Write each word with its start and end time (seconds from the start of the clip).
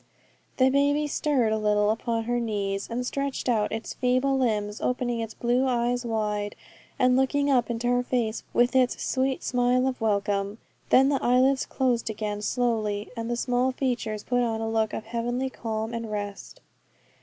The 0.57 0.71
baby 0.71 1.05
stirred 1.05 1.51
a 1.51 1.59
little 1.59 1.91
upon 1.91 2.23
her 2.23 2.39
knees, 2.39 2.87
and 2.89 3.05
stretched 3.05 3.47
out 3.47 3.71
its 3.71 3.93
feeble 3.93 4.35
limbs, 4.35 4.81
opening 4.81 5.19
its 5.19 5.35
blue 5.35 5.67
eyes 5.67 6.03
wide 6.07 6.55
and 6.97 7.15
looking 7.15 7.51
up 7.51 7.69
into 7.69 7.85
her 7.85 8.01
face 8.01 8.41
with 8.51 8.75
its 8.75 8.99
sweet 9.03 9.43
smile 9.43 9.85
of 9.85 10.01
welcome. 10.01 10.57
Then 10.89 11.09
the 11.09 11.21
eyelids 11.23 11.67
closed 11.67 12.09
again 12.09 12.41
slowly, 12.41 13.11
and 13.15 13.29
the 13.29 13.37
small 13.37 13.73
features 13.73 14.23
put 14.23 14.41
on 14.41 14.59
a 14.59 14.67
look 14.67 14.91
of 14.91 15.05
heavenly 15.05 15.51
calm 15.51 15.93
and 15.93 16.09
rest. 16.09 16.61